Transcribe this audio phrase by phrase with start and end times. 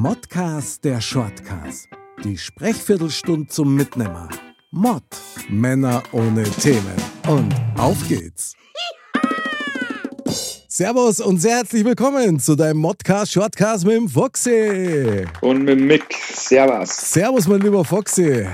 [0.00, 1.88] Modcast der Shortcast.
[2.22, 4.28] Die Sprechviertelstunde zum Mitnehmer.
[4.70, 5.02] Mod.
[5.48, 6.94] Männer ohne Themen.
[7.26, 8.54] Und auf geht's.
[10.68, 15.26] Servus und sehr herzlich willkommen zu deinem Modcast Shortcast mit dem Foxy.
[15.40, 16.14] Und mit Mick.
[16.32, 16.90] Servus.
[16.90, 18.46] Servus, mein lieber Foxy.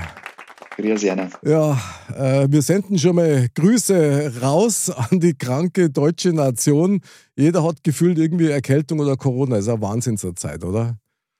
[0.77, 1.29] Grüß Jana.
[1.43, 1.79] Ja,
[2.17, 7.01] äh, wir senden schon mal Grüße raus an die kranke deutsche Nation.
[7.35, 9.57] Jeder hat gefühlt irgendwie Erkältung oder Corona.
[9.57, 10.97] Ist eine Wahnsinn zur Zeit, oder?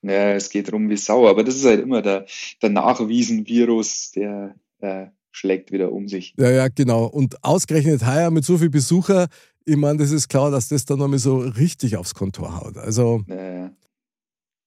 [0.07, 2.25] Ja, es geht rum wie Sau, aber das ist halt immer der,
[2.61, 6.33] der Nachwiesenvirus, der äh, schlägt wieder um sich.
[6.37, 7.05] Ja, ja, genau.
[7.05, 9.27] Und ausgerechnet heuer mit so viel Besucher,
[9.65, 12.77] ich meine, das ist klar, dass das dann nochmal so richtig aufs Kontor haut.
[12.77, 13.23] Also.
[13.27, 13.69] Äh,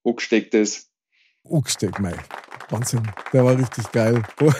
[0.03, 0.89] Ucksteckt es.
[1.43, 2.13] Ucksteck, mei.
[2.69, 3.03] Wahnsinn.
[3.31, 4.21] Der war richtig geil.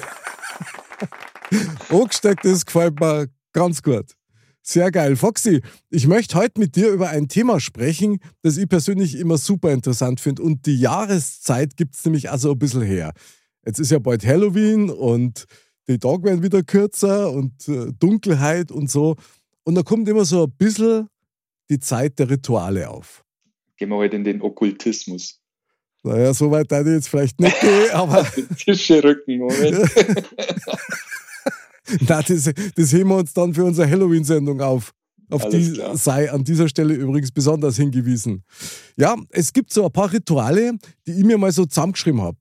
[1.89, 4.16] Ucksteck, das gefällt mir ganz gut.
[4.70, 5.16] Sehr geil.
[5.16, 9.72] Foxy, ich möchte heute mit dir über ein Thema sprechen, das ich persönlich immer super
[9.72, 10.44] interessant finde.
[10.44, 13.14] Und die Jahreszeit gibt es nämlich also ein bisschen her.
[13.66, 15.45] Jetzt ist ja bald Halloween und
[15.88, 19.16] die Tage werden wieder kürzer und äh, Dunkelheit und so.
[19.64, 21.08] Und da kommt immer so ein bisschen
[21.72, 23.25] die Zeit der Rituale auf.
[23.75, 25.42] Gehen wir heute in den Okkultismus.
[26.03, 28.23] Naja, so weit darf ich jetzt vielleicht nicht gehen, aber.
[28.56, 29.90] Tische rücken, Moment.
[32.07, 34.91] Na, das, das heben wir uns dann für unsere Halloween-Sendung auf.
[35.29, 35.95] Auf Alles die klar.
[35.95, 38.43] sei an dieser Stelle übrigens besonders hingewiesen.
[38.97, 40.73] Ja, es gibt so ein paar Rituale,
[41.05, 42.37] die ich mir mal so zusammengeschrieben habe,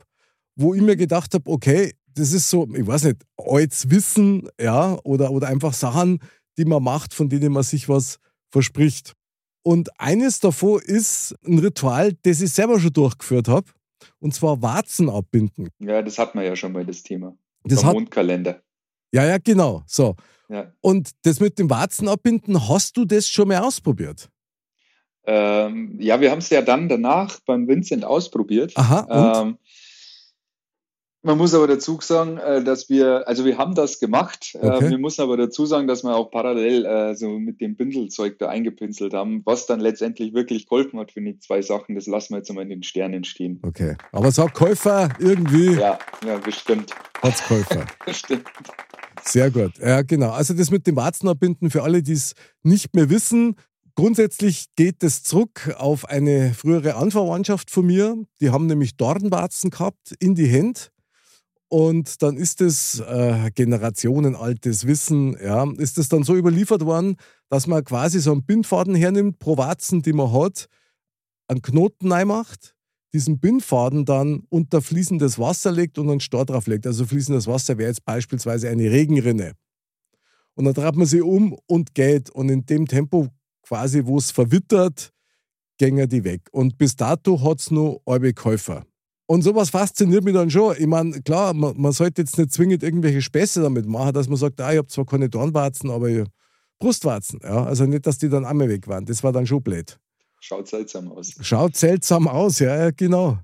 [0.57, 4.99] wo ich mir gedacht habe, okay, das ist so, ich weiß nicht, altes Wissen, ja,
[5.05, 6.21] oder, oder einfach Sachen,
[6.57, 8.19] die man macht, von denen man sich was
[8.51, 9.13] verspricht.
[9.63, 13.71] Und eines davon ist ein Ritual, das ich selber schon durchgeführt habe,
[14.19, 15.69] und zwar Warzen abbinden.
[15.79, 17.37] Ja, das hat man ja schon mal, das Thema.
[17.65, 18.63] Das Der hat, Mondkalender.
[19.13, 19.83] Ja, ja, genau.
[19.87, 20.15] So.
[20.49, 20.73] Ja.
[20.81, 24.29] Und das mit dem Warzen abbinden, hast du das schon mal ausprobiert?
[25.27, 28.73] Ähm, ja, wir haben es ja dann danach beim Vincent ausprobiert.
[28.77, 29.49] Aha, und?
[29.49, 29.59] Ähm,
[31.23, 34.55] man muss aber dazu sagen, äh, dass wir, also wir haben das gemacht.
[34.55, 34.89] Äh, Okay.
[34.91, 38.49] Wir müssen aber dazu sagen, dass wir auch parallel äh, so mit dem Pinselzeug da
[38.49, 41.95] eingepinselt haben, was dann letztendlich wirklich geholfen hat für die zwei Sachen.
[41.97, 43.61] Das lassen wir jetzt mal in den Sternen stehen.
[43.67, 43.97] Okay.
[44.13, 46.95] Aber sag Käufer, irgendwie Ja, ja, bestimmt.
[47.21, 47.85] hat's Käufer.
[48.07, 48.47] bestimmt.
[49.25, 49.79] Sehr gut.
[49.79, 50.31] Ja, genau.
[50.31, 53.57] Also das mit dem Warzen abbinden, für alle, die es nicht mehr wissen,
[53.95, 58.17] grundsätzlich geht es zurück auf eine frühere Anverwandtschaft von mir.
[58.41, 60.81] Die haben nämlich Dornwarzen gehabt in die Hände.
[61.69, 67.17] Und dann ist es äh, generationenaltes Wissen, ja, ist es dann so überliefert worden,
[67.51, 70.69] dass man quasi so einen Bindfaden hernimmt pro Warzen, die man hat,
[71.47, 72.75] einen Knoten reinmacht,
[73.13, 76.87] diesen Bindfaden dann unter fließendes Wasser legt und einen Stor drauf legt.
[76.87, 79.53] Also fließendes Wasser wäre jetzt beispielsweise eine Regenrinne.
[80.55, 82.31] Und dann dreht man sie um und geht.
[82.31, 83.29] Und in dem Tempo
[83.63, 85.13] quasi, wo es verwittert,
[85.79, 86.49] gängen die weg.
[86.53, 88.85] Und bis dato hat es nur halbe Käufer.
[89.27, 90.75] Und sowas fasziniert mich dann schon.
[90.79, 94.39] Ich meine, klar, man, man sollte jetzt nicht zwingend irgendwelche Späße damit machen, dass man
[94.39, 96.09] sagt, ah, ich habe zwar keine Dornwarzen, aber
[96.79, 97.41] Brustwarzen.
[97.43, 97.65] Ja?
[97.65, 99.05] Also nicht, dass die dann einmal weg waren.
[99.05, 99.99] Das war dann schon blöd.
[100.41, 101.35] Schaut seltsam aus.
[101.41, 103.39] Schaut seltsam aus, ja, genau.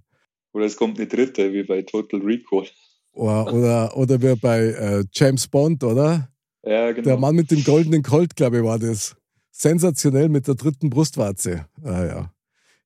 [0.53, 2.69] Oder es kommt eine dritte, wie bei Total Recall.
[3.13, 6.29] Oder, oder, oder wie bei äh, James Bond, oder?
[6.63, 7.05] Ja, genau.
[7.05, 9.17] Der Mann mit dem goldenen Colt, glaube ich, war das.
[9.51, 11.67] Sensationell mit der dritten Brustwarze.
[11.83, 12.35] Ah, ja.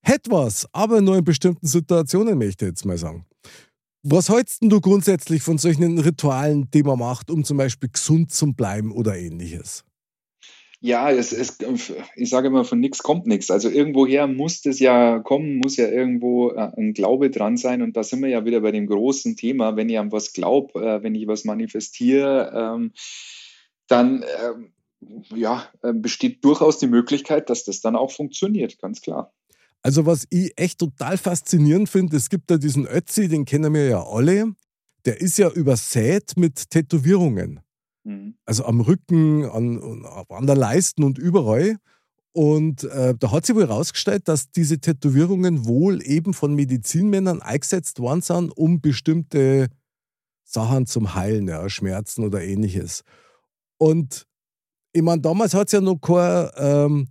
[0.02, 3.26] Hätte was, aber nur in bestimmten Situationen, möchte ich jetzt mal sagen.
[4.02, 8.52] Was hältst du grundsätzlich von solchen Ritualen, die man macht, um zum Beispiel gesund zu
[8.52, 9.84] bleiben oder ähnliches?
[10.80, 11.58] Ja, es, es,
[12.14, 13.50] ich sage immer, von nichts kommt nichts.
[13.50, 17.82] Also irgendwoher muss das ja kommen, muss ja irgendwo äh, ein Glaube dran sein.
[17.82, 20.80] Und da sind wir ja wieder bei dem großen Thema, wenn ich an was glaube,
[20.80, 22.92] äh, wenn ich was manifestiere, ähm,
[23.88, 24.72] dann ähm,
[25.34, 29.32] ja, äh, besteht durchaus die Möglichkeit, dass das dann auch funktioniert, ganz klar.
[29.82, 33.86] Also, was ich echt total faszinierend finde, es gibt da diesen Ötzi, den kennen wir
[33.86, 34.54] ja alle.
[35.06, 37.60] Der ist ja übersät mit Tätowierungen.
[38.08, 38.34] Mhm.
[38.46, 41.76] Also am Rücken, an, an der Leisten und überall.
[42.32, 48.00] Und äh, da hat sich wohl herausgestellt, dass diese Tätowierungen wohl eben von Medizinmännern eingesetzt
[48.00, 49.68] worden sind, um bestimmte
[50.44, 53.02] Sachen zum Heilen, ja, Schmerzen oder ähnliches.
[53.76, 54.26] Und
[54.92, 57.08] ich meine, damals hat es ja noch kein ähm,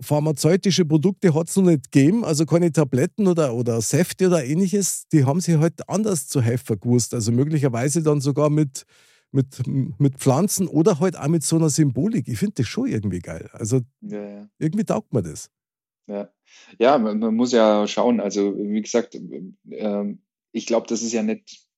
[0.00, 5.04] pharmazeutische Produkte hat es noch nicht gegeben, also keine Tabletten oder, oder Säfte oder ähnliches.
[5.12, 7.14] Die haben sich halt anders zu helfen gewusst.
[7.14, 8.84] Also möglicherweise dann sogar mit,
[9.32, 12.28] mit, mit Pflanzen oder halt auch mit so einer Symbolik.
[12.28, 13.48] Ich finde das schon irgendwie geil.
[13.52, 14.48] Also ja, ja.
[14.58, 15.50] irgendwie taugt mir das.
[16.06, 16.30] Ja,
[16.78, 18.20] ja man, man, muss ja schauen.
[18.20, 20.14] Also wie gesagt, äh,
[20.52, 21.69] ich glaube, das ist ja nicht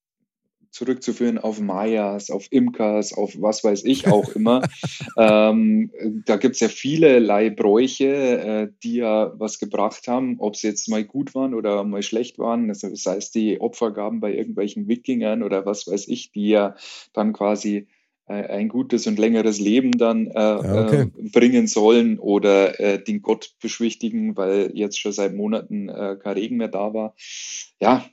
[0.72, 4.62] zurückzuführen auf Mayas, auf Imkers, auf was weiß ich auch immer.
[5.18, 5.92] ähm,
[6.24, 10.88] da gibt es ja vielerlei Bräuche, äh, die ja was gebracht haben, ob sie jetzt
[10.88, 12.68] mal gut waren oder mal schlecht waren.
[12.68, 16.74] Das heißt, die Opfergaben bei irgendwelchen Wikingern oder was weiß ich, die ja
[17.12, 17.86] dann quasi
[18.26, 21.02] äh, ein gutes und längeres Leben dann äh, ja, okay.
[21.02, 26.34] äh, bringen sollen oder äh, den Gott beschwichtigen, weil jetzt schon seit Monaten äh, kein
[26.34, 27.14] Regen mehr da war.
[27.80, 28.06] Ja,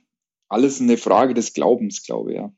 [0.50, 2.52] alles eine Frage des Glaubens, glaube ich, ja.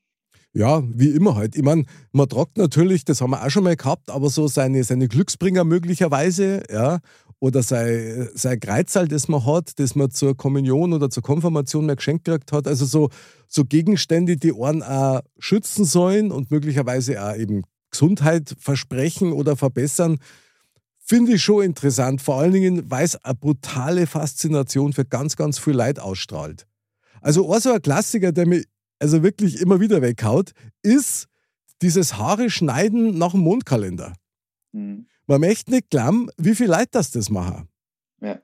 [0.55, 1.57] Ja, wie immer halt.
[1.57, 4.85] Ich meine, man tragt natürlich, das haben wir auch schon mal gehabt, aber so seine,
[4.85, 6.99] seine Glücksbringer möglicherweise, ja,
[7.41, 11.97] oder sein, sein Kreuzal, das man hat, das man zur Kommunion oder zur Konfirmation mehr
[11.97, 12.69] geschenkt gekriegt hat.
[12.69, 13.09] Also so,
[13.49, 20.19] so Gegenstände, die einen auch schützen sollen und möglicherweise auch eben Gesundheit versprechen oder verbessern,
[20.99, 22.21] finde ich schon interessant.
[22.21, 26.67] Vor allen Dingen, weil es eine brutale Faszination für ganz, ganz viel Leid ausstrahlt.
[27.23, 28.67] Also auch so ein Klassiker, der mich
[28.99, 30.53] also wirklich immer wieder weghaut,
[30.83, 31.27] ist
[31.81, 34.13] dieses Haare schneiden nach dem Mondkalender.
[34.73, 35.07] Mhm.
[35.27, 37.69] Man möchte nicht glauben, wie viel Leute das das machen.
[38.21, 38.41] Ja.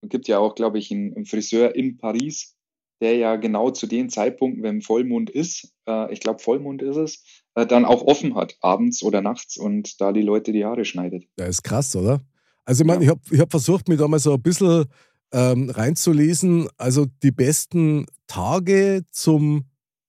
[0.00, 2.56] Es gibt ja auch, glaube ich, einen Friseur in Paris,
[3.00, 7.24] der ja genau zu den Zeitpunkten, wenn Vollmond ist, äh, ich glaube Vollmond ist es,
[7.54, 11.24] äh, dann auch offen hat, abends oder nachts und da die Leute die Haare schneidet.
[11.38, 12.20] Ja, ist krass, oder?
[12.64, 13.04] Also ich meine, ja.
[13.04, 14.84] ich habe ich hab versucht, mich da mal so ein bisschen
[15.32, 16.68] ähm, reinzulesen.
[16.76, 19.64] Also die besten Tage zum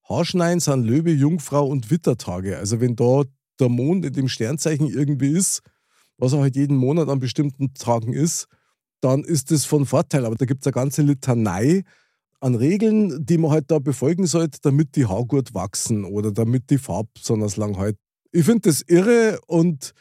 [0.08, 2.58] Haarschneiden sind Löwe, Jungfrau und Wittertage.
[2.58, 3.24] Also wenn da
[3.60, 5.62] der Mond in dem Sternzeichen irgendwie ist,
[6.18, 8.48] was er halt jeden Monat an bestimmten Tagen ist,
[9.02, 10.26] dann ist das von Vorteil.
[10.26, 11.84] Aber da gibt es eine ganze Litanei
[12.42, 16.70] an Regeln, die man halt da befolgen sollte, damit die Haare gut wachsen oder damit
[16.70, 17.98] die Farbe besonders lang halt.
[18.32, 19.94] Ich finde das irre und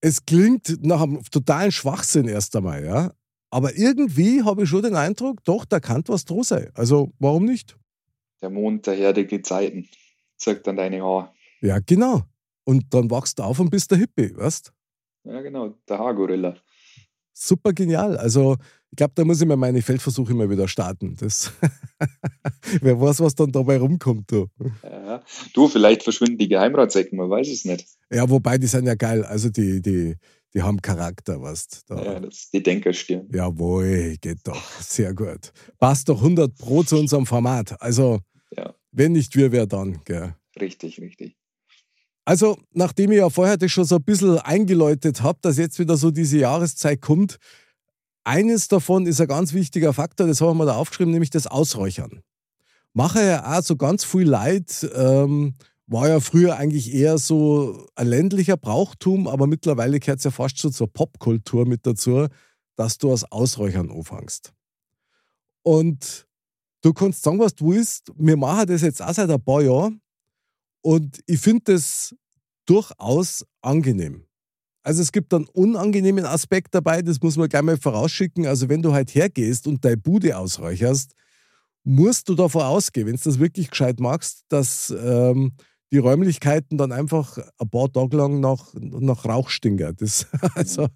[0.00, 3.12] es klingt nach einem totalen Schwachsinn erst einmal, ja.
[3.50, 6.70] Aber irgendwie habe ich schon den Eindruck, doch, da kann was dran sein.
[6.74, 7.76] Also warum nicht?
[8.42, 9.88] Der Mond der Herde Gezeiten,
[10.36, 11.34] sagt dann deine Haar.
[11.60, 12.22] Ja, genau.
[12.64, 14.72] Und dann wachst du auf und bist der Hippie, weißt
[15.24, 16.56] Ja, genau, der Haargorilla.
[17.32, 18.16] Super genial.
[18.16, 18.56] Also,
[18.90, 21.16] ich glaube, da muss ich mir meine Feldversuche mal wieder starten.
[21.18, 21.52] Das
[22.82, 24.30] Wer weiß, was dann dabei rumkommt.
[24.30, 24.48] Du.
[24.82, 25.22] Ja,
[25.54, 27.86] du, vielleicht verschwinden die Geheimratsecken, man weiß es nicht.
[28.10, 29.24] Ja, wobei, die sind ja geil.
[29.24, 30.16] Also, die, die,
[30.54, 32.02] die haben Charakter, was da.
[32.02, 33.28] Ja, das ist die Denkerstirn.
[33.32, 34.80] Jawohl, geht doch.
[34.80, 35.52] Sehr gut.
[35.78, 37.80] Passt doch 100 Pro zu unserem Format.
[37.82, 38.20] Also,
[38.56, 38.74] ja.
[38.90, 40.00] wenn nicht wir, wer dann?
[40.04, 40.34] Gell?
[40.58, 41.36] Richtig, richtig.
[42.24, 45.96] Also, nachdem ich ja vorher das schon so ein bisschen eingeläutet habe, dass jetzt wieder
[45.96, 47.38] so diese Jahreszeit kommt,
[48.24, 52.20] eines davon ist ein ganz wichtiger Faktor, das haben wir da aufgeschrieben, nämlich das Ausräuchern.
[52.92, 55.54] Mache ja auch so ganz viel Leid, ähm,
[55.88, 60.58] war ja früher eigentlich eher so ein ländlicher Brauchtum, aber mittlerweile gehört es ja fast
[60.58, 62.26] schon zur Popkultur mit dazu,
[62.76, 64.52] dass du aus Ausräuchern anfängst.
[65.62, 66.26] Und
[66.82, 68.12] du kannst sagen, was du willst.
[68.16, 70.00] Wir machen das jetzt auch seit ein paar Jahren
[70.82, 72.14] und ich finde das
[72.66, 74.24] durchaus angenehm.
[74.82, 78.46] Also es gibt einen unangenehmen Aspekt dabei, das muss man gleich mal vorausschicken.
[78.46, 81.14] Also wenn du halt hergehst und deine Bude ausräucherst,
[81.82, 85.52] musst du davon ausgehen, wenn du das wirklich gescheit magst, dass ähm,
[85.92, 89.96] die Räumlichkeiten dann einfach ein paar Tage lang nach, nach Rauch stinken.
[89.98, 90.88] Das, also,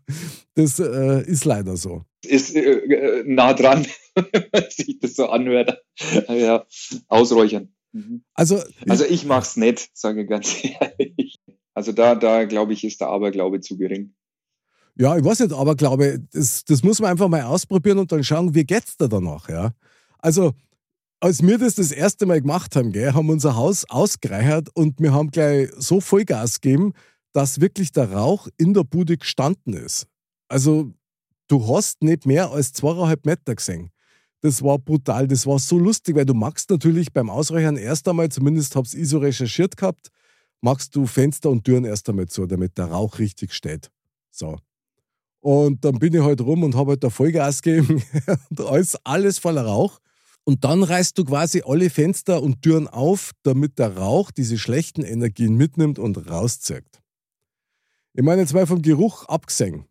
[0.54, 2.04] das äh, ist leider so.
[2.24, 5.82] Ist äh, äh nah dran, wenn sich das so anhört.
[6.28, 6.66] ja,
[7.08, 7.72] ausräuchern.
[7.92, 8.24] Mhm.
[8.34, 11.38] Also, also ich mache es nicht, sage ich ganz ehrlich.
[11.74, 14.14] Also da, da glaube ich, ist der Aberglaube zu gering.
[14.94, 18.54] Ja, ich weiß nicht, Aberglaube, das, das muss man einfach mal ausprobieren und dann schauen,
[18.54, 19.72] wie geht's da danach, ja.
[20.18, 20.52] Also
[21.22, 24.98] als wir das das erste Mal gemacht haben, gell, haben wir unser Haus ausgereichert und
[24.98, 26.94] wir haben gleich so Vollgas gegeben,
[27.32, 30.08] dass wirklich der Rauch in der Bude gestanden ist.
[30.48, 30.92] Also
[31.46, 33.90] du hast nicht mehr als zweieinhalb Meter gesehen.
[34.40, 38.28] Das war brutal, das war so lustig, weil du magst natürlich beim Ausräuchern erst einmal,
[38.28, 40.08] zumindest habe ich so recherchiert gehabt,
[40.60, 43.92] machst du Fenster und Türen erst einmal zu, damit der Rauch richtig steht.
[44.32, 44.58] So.
[45.38, 48.02] Und dann bin ich halt rum und habe halt da Vollgas gegeben
[48.50, 50.00] und alles, alles voller Rauch.
[50.44, 55.02] Und dann reißt du quasi alle Fenster und Türen auf, damit der Rauch diese schlechten
[55.02, 57.02] Energien mitnimmt und rauszieht.
[58.14, 59.86] Ich meine jetzt mal vom Geruch abgesehen.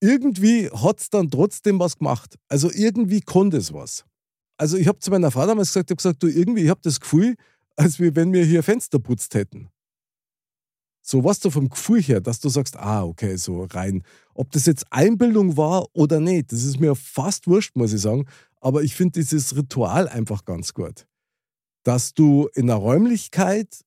[0.00, 2.36] Irgendwie hat es dann trotzdem was gemacht.
[2.48, 4.04] Also irgendwie konnte es was.
[4.56, 6.80] Also ich habe zu meiner Frau damals gesagt, ich habe gesagt, du irgendwie, ich habe
[6.82, 7.34] das Gefühl,
[7.76, 9.68] als wenn wir hier Fenster putzt hätten.
[11.00, 14.02] So was du vom Gefühl her, dass du sagst, ah, okay, so rein.
[14.34, 18.26] Ob das jetzt Einbildung war oder nicht, das ist mir fast wurscht, muss ich sagen.
[18.60, 21.06] Aber ich finde dieses Ritual einfach ganz gut.
[21.84, 23.84] Dass du in der Räumlichkeit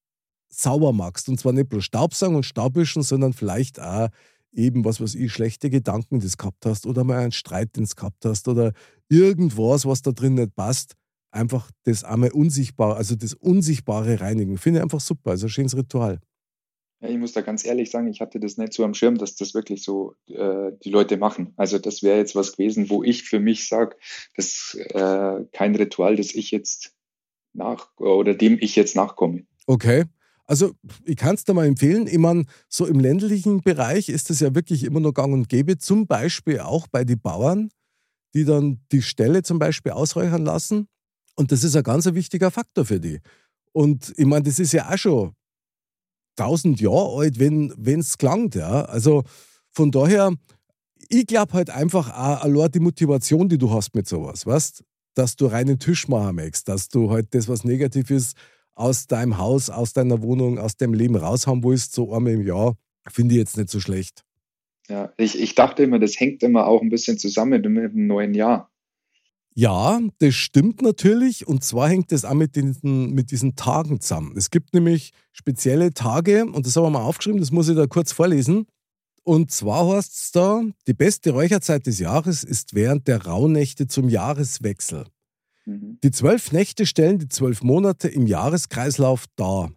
[0.49, 1.29] sauber machst.
[1.29, 4.09] Und zwar nicht bloß Staubsaugen und Staubwischen, sondern vielleicht auch
[4.51, 7.85] eben, was weiß ich, schlechte Gedanken, die du gehabt hast oder mal einen Streit, den
[7.85, 8.73] du gehabt hast oder
[9.09, 10.95] irgendwas, was da drin nicht passt.
[11.31, 14.57] Einfach das einmal unsichtbar, also das Unsichtbare reinigen.
[14.57, 15.31] Finde ich einfach super.
[15.31, 16.19] Also ein schönes Ritual.
[17.03, 19.55] Ich muss da ganz ehrlich sagen, ich hatte das nicht so am Schirm, dass das
[19.55, 21.53] wirklich so äh, die Leute machen.
[21.57, 23.97] Also das wäre jetzt was gewesen, wo ich für mich sage,
[24.35, 26.93] das ist äh, kein Ritual, das ich jetzt
[27.53, 29.45] nach oder dem ich jetzt nachkomme.
[29.65, 30.05] Okay.
[30.45, 30.73] Also
[31.05, 32.05] ich kann es dir mal empfehlen.
[32.05, 35.77] Ich meine, so im ländlichen Bereich ist das ja wirklich immer noch gang und gäbe.
[35.79, 37.69] Zum Beispiel auch bei den Bauern,
[38.35, 40.87] die dann die Ställe zum Beispiel ausräuchern lassen.
[41.35, 43.21] Und das ist ein ganz wichtiger Faktor für die.
[43.71, 45.33] Und ich meine, das ist ja auch schon
[46.35, 48.55] tausend Jahre alt, wenn es klangt.
[48.55, 48.83] Ja?
[48.85, 49.23] Also
[49.71, 50.33] von daher,
[51.09, 54.83] ich glaube halt einfach auch die Motivation, die du hast mit sowas, weißt
[55.13, 58.37] dass du reinen Tisch machen möchtest, dass du halt das, was negativ ist,
[58.75, 62.77] aus deinem Haus, aus deiner Wohnung, aus deinem Leben raushaben willst, so einmal im Jahr,
[63.09, 64.23] finde ich jetzt nicht so schlecht.
[64.87, 68.33] Ja, ich, ich dachte immer, das hängt immer auch ein bisschen zusammen mit dem neuen
[68.33, 68.70] Jahr.
[69.53, 71.47] Ja, das stimmt natürlich.
[71.47, 74.35] Und zwar hängt das auch mit diesen, mit diesen Tagen zusammen.
[74.37, 77.85] Es gibt nämlich spezielle Tage, und das haben wir mal aufgeschrieben, das muss ich da
[77.87, 78.65] kurz vorlesen.
[79.23, 84.09] Und zwar heißt es da, die beste Räucherzeit des Jahres ist während der Rauhnächte zum
[84.09, 85.05] Jahreswechsel.
[85.65, 85.99] Mhm.
[86.03, 89.71] Die zwölf Nächte stellen die zwölf Monate im Jahreskreislauf dar.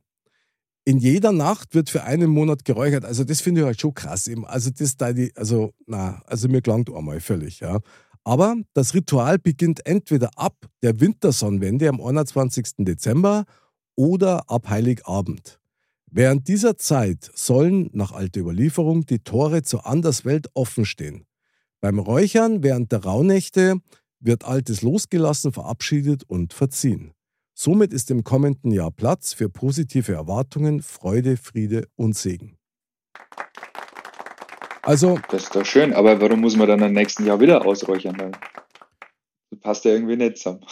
[0.87, 3.05] In jeder Nacht wird für einen Monat geräuchert.
[3.05, 4.31] Also das finde ich halt schon krass.
[4.45, 7.81] Also das da die, also na, also mir klangt einmal völlig, ja.
[8.25, 12.73] Aber das Ritual beginnt entweder ab der Wintersonnenwende am 21.
[12.79, 13.45] Dezember
[13.97, 15.61] oder ab Heiligabend.
[16.11, 21.27] Während dieser Zeit sollen nach alter Überlieferung die Tore zur Anderswelt offen stehen.
[21.81, 23.77] Beim Räuchern während der Rauhnächte
[24.21, 27.13] wird Altes losgelassen, verabschiedet und verziehen.
[27.53, 32.57] Somit ist im kommenden Jahr Platz für positive Erwartungen, Freude, Friede und Segen.
[34.85, 38.33] Also, das ist doch schön, aber warum muss man dann im nächsten Jahr wieder ausräuchern?
[39.51, 40.65] Das passt ja irgendwie nicht zusammen.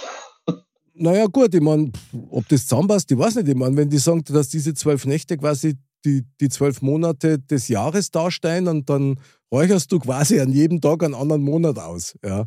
[0.94, 1.90] Naja, gut, ich meine,
[2.28, 3.48] ob das zusammenpasst, ich weiß nicht.
[3.48, 7.68] Ich meine, wenn die sagen, dass diese zwölf Nächte quasi die, die zwölf Monate des
[7.68, 9.18] Jahres darstellen und dann
[9.50, 12.46] räucherst du quasi an jedem Tag einen anderen Monat aus, ja,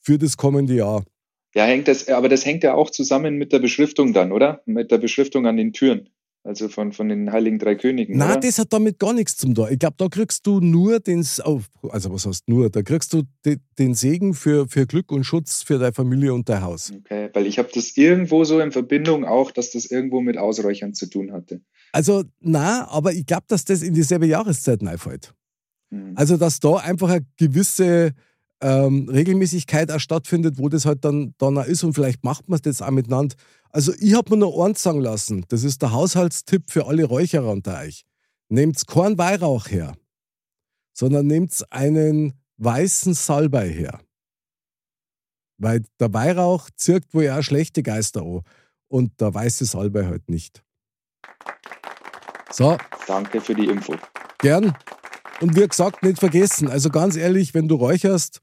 [0.00, 1.04] für das kommende Jahr.
[1.54, 4.62] Ja, hängt das, aber das hängt ja auch zusammen mit der Beschriftung dann, oder?
[4.64, 6.08] Mit der Beschriftung an den Türen.
[6.46, 8.18] Also von, von den Heiligen Drei Königen.
[8.18, 9.66] Nein, das hat damit gar nichts zum tun.
[9.70, 13.22] Ich glaube, da kriegst du nur den, oh, also was heißt nur, da kriegst du
[13.78, 16.92] den Segen für, für Glück und Schutz für deine Familie und dein Haus.
[16.94, 20.92] Okay, weil ich habe das irgendwo so in Verbindung auch, dass das irgendwo mit Ausräuchern
[20.92, 21.62] zu tun hatte.
[21.92, 25.32] Also, na, aber ich glaube, dass das in dieselbe Jahreszeit einfällt.
[25.90, 26.12] Hm.
[26.14, 28.12] Also, dass da einfach eine gewisse
[28.64, 32.58] ähm, Regelmäßigkeit auch stattfindet, wo das halt dann, dann auch ist und vielleicht macht man
[32.58, 33.36] es jetzt auch miteinander.
[33.68, 37.50] Also ich habe mir noch eins sagen lassen, das ist der Haushaltstipp für alle Räucherer
[37.50, 38.06] unter euch.
[38.48, 39.94] Nehmt keinen Weihrauch her,
[40.94, 44.00] sondern nehmt einen weißen Salbei her.
[45.58, 48.40] Weil der Weihrauch zirkt wohl auch schlechte Geister an
[48.88, 50.64] und der weiße Salbei halt nicht.
[52.50, 52.78] So.
[53.06, 53.94] Danke für die Info.
[54.38, 54.74] Gern.
[55.42, 58.40] Und wie gesagt, nicht vergessen, also ganz ehrlich, wenn du räucherst,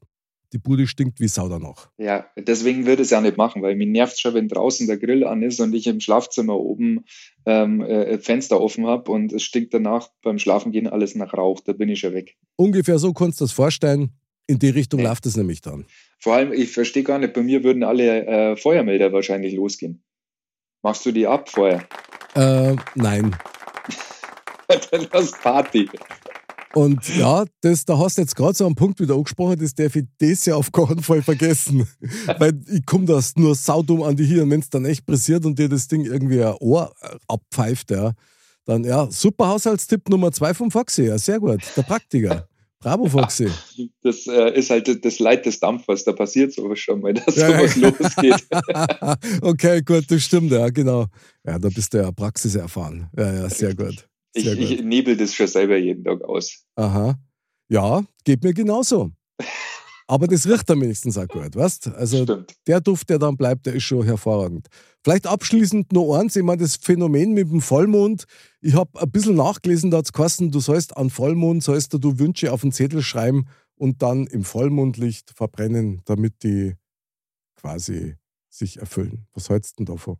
[0.52, 1.90] die Bude stinkt wie Sau danach.
[1.98, 4.98] Ja, deswegen würde ich es ja nicht machen, weil mir nervt schon, wenn draußen der
[4.98, 7.04] Grill an ist und ich im Schlafzimmer oben
[7.46, 11.60] ähm, äh, Fenster offen habe und es stinkt danach beim Schlafengehen alles nach Rauch.
[11.60, 12.36] Da bin ich schon weg.
[12.56, 14.10] Ungefähr so kannst du das vorstellen.
[14.46, 15.08] In die Richtung ja.
[15.08, 15.86] läuft es nämlich dann.
[16.18, 20.02] Vor allem, ich verstehe gar nicht, bei mir würden alle äh, Feuermelder wahrscheinlich losgehen.
[20.82, 21.86] Machst du die ab vorher?
[22.34, 23.36] Äh, nein.
[24.90, 25.88] dann hast Party.
[26.74, 29.94] Und ja, das, da hast du jetzt gerade so einen Punkt wieder angesprochen, das darf
[29.94, 31.86] ich das ja auf keinen Fall vergessen.
[32.38, 35.44] Weil ich komme das nur saudumm an die hier und wenn es dann echt pressiert
[35.44, 36.94] und dir das Ding irgendwie ein Ohr
[37.28, 38.12] abpfeift, ja,
[38.64, 42.48] dann ja, super Haushaltstipp Nummer zwei vom Foxy, ja, sehr gut, der Praktiker.
[42.80, 43.48] Bravo, Foxy.
[44.02, 47.46] Das äh, ist halt das Leid des Dampfers, da passiert sowas schon mal, dass ja,
[47.46, 47.88] sowas ja.
[47.88, 48.46] losgeht.
[49.42, 51.06] okay, gut, das stimmt, ja, genau.
[51.46, 53.08] Ja, da bist du ja Praxis erfahren.
[53.16, 54.08] Ja, ja, sehr gut.
[54.34, 56.64] Ich, ich nebel das schon selber jeden Tag aus.
[56.76, 57.18] Aha.
[57.68, 59.10] Ja, geht mir genauso.
[60.06, 62.54] Aber das riecht am wenigstens auch gut, weißt Also Stimmt.
[62.66, 64.66] der Duft, der dann bleibt, der ist schon hervorragend.
[65.02, 68.24] Vielleicht abschließend noch eins, ich meine, das Phänomen mit dem Vollmond,
[68.60, 72.18] ich habe ein bisschen nachgelesen, da hat es geheißen, du sollst an Vollmond, sollst du
[72.18, 73.46] Wünsche auf den Zettel schreiben
[73.76, 76.74] und dann im Vollmondlicht verbrennen, damit die
[77.56, 78.16] quasi
[78.48, 79.26] sich erfüllen.
[79.32, 80.18] Was hältst du denn davon?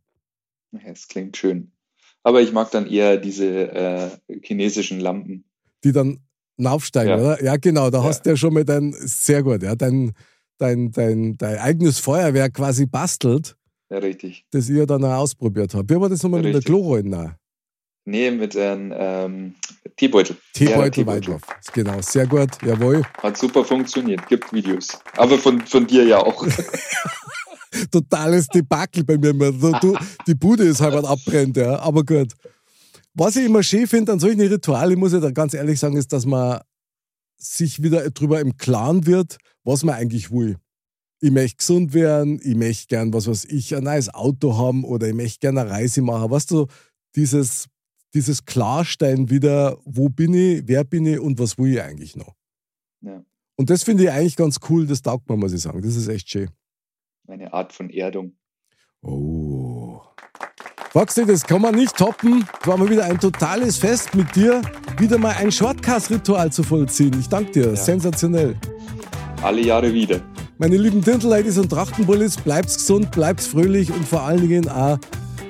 [0.85, 1.73] Es klingt schön.
[2.23, 4.11] Aber ich mag dann eher diese äh,
[4.43, 5.45] chinesischen Lampen.
[5.85, 6.21] Die dann
[6.63, 7.19] aufsteigen, ja.
[7.19, 7.43] oder?
[7.43, 8.05] Ja, genau, da ja.
[8.05, 10.13] hast du ja schon mal dein, sehr gut, ja, dein,
[10.59, 13.57] dein, dein, dein eigenes Feuerwerk quasi bastelt.
[13.91, 14.47] Ja, richtig.
[14.51, 15.95] Das ja dann auch ausprobiert habe.
[15.95, 17.35] Wie war das nochmal ja, mit der Chlorollen?
[18.05, 19.55] Nee, mit einem ähm,
[19.97, 20.37] Teebeutel.
[20.55, 21.39] Teebeutel, Teebeutel.
[21.73, 23.03] Genau, sehr gut, jawohl.
[23.23, 24.89] Hat super funktioniert, gibt Videos.
[25.17, 26.45] Aber von, von dir ja auch.
[27.91, 29.33] Totales Debakel bei mir.
[29.33, 32.33] Du, die Bude ist halb abbrennt, ja, aber gut.
[33.15, 36.13] Was ich immer schön finde an solchen Ritualen, muss ich da ganz ehrlich sagen, ist,
[36.13, 36.61] dass man
[37.37, 40.57] sich wieder darüber im Klaren wird, was man eigentlich will.
[41.21, 45.09] Ich möchte gesund werden, ich möchte gern, was weiß ich, ein neues Auto haben oder
[45.09, 46.31] ich möchte gerne eine Reise machen.
[46.31, 46.67] Weißt du,
[47.15, 47.67] dieses,
[48.15, 52.35] dieses Klarstellen wieder, wo bin ich, wer bin ich und was will ich eigentlich noch.
[53.03, 53.23] Ja.
[53.57, 55.83] Und das finde ich eigentlich ganz cool, das taugt man, muss ich sagen.
[55.83, 56.49] Das ist echt schön.
[57.29, 58.33] Eine Art von Erdung.
[59.03, 60.01] Oh.
[60.93, 62.45] Foxy, das kann man nicht toppen.
[62.61, 64.61] Es war mal wieder ein totales Fest mit dir,
[64.99, 67.19] wieder mal ein Shortcast-Ritual zu vollziehen.
[67.19, 67.77] Ich danke dir, ja.
[67.77, 68.57] sensationell.
[69.43, 70.21] Alle Jahre wieder.
[70.59, 74.99] Meine lieben Dirndl-Ladies und Trachtenbullis, bleibt's gesund, bleibt's fröhlich und vor allen Dingen auch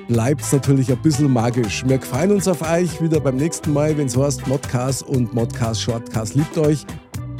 [0.07, 1.83] bleibt's natürlich ein bisschen magisch.
[1.85, 5.81] Wir freuen uns auf euch wieder beim nächsten Mal, wenn es heißt Modcast und Modcast
[5.81, 6.85] Shortcast liebt euch.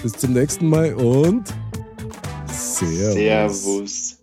[0.01, 1.47] Bis zum nächsten Mal und
[2.47, 3.13] Servus.
[3.13, 4.22] Servus.